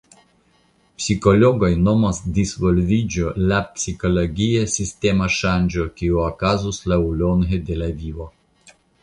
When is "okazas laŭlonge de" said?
6.31-7.79